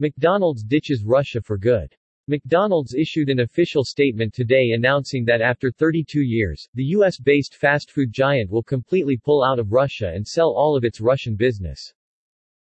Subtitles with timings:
[0.00, 1.94] McDonald's ditches Russia for good.
[2.26, 8.12] McDonald's issued an official statement today announcing that after 32 years, the U.S.-based fast food
[8.12, 11.92] giant will completely pull out of Russia and sell all of its Russian business.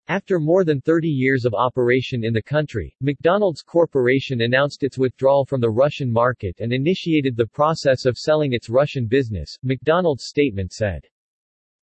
[0.08, 5.46] After more than 30 years of operation in the country, McDonald's Corporation announced its withdrawal
[5.46, 10.72] from the Russian market and initiated the process of selling its Russian business, McDonald's statement
[10.72, 11.06] said.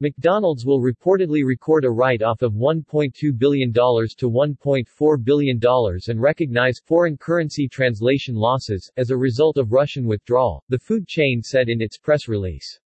[0.02, 5.59] McDonald's will reportedly record a write-off of $1.2 billion to $1.4 billion
[6.07, 11.41] and recognize foreign currency translation losses, as a result of Russian withdrawal, the food chain
[11.44, 12.80] said in its press release.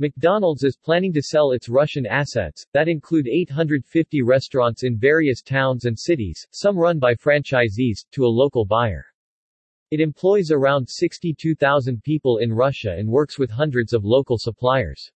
[0.00, 5.84] McDonald's is planning to sell its Russian assets, that include 850 restaurants in various towns
[5.84, 9.06] and cities, some run by franchisees, to a local buyer.
[9.92, 15.12] It employs around 62,000 people in Russia and works with hundreds of local suppliers.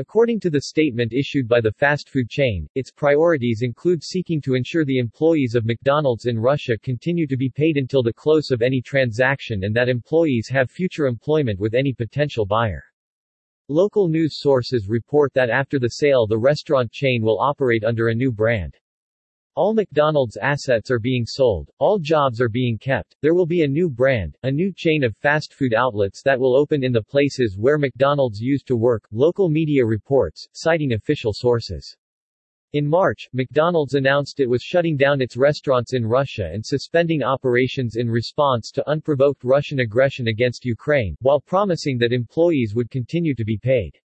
[0.00, 4.54] According to the statement issued by the fast food chain, its priorities include seeking to
[4.54, 8.62] ensure the employees of McDonald's in Russia continue to be paid until the close of
[8.62, 12.82] any transaction and that employees have future employment with any potential buyer.
[13.68, 18.14] Local news sources report that after the sale the restaurant chain will operate under a
[18.14, 18.74] new brand.
[19.56, 23.68] All McDonald's assets are being sold, all jobs are being kept, there will be a
[23.68, 27.58] new brand, a new chain of fast food outlets that will open in the places
[27.58, 31.96] where McDonald's used to work, local media reports, citing official sources.
[32.74, 37.96] In March, McDonald's announced it was shutting down its restaurants in Russia and suspending operations
[37.96, 43.44] in response to unprovoked Russian aggression against Ukraine, while promising that employees would continue to
[43.44, 43.98] be paid.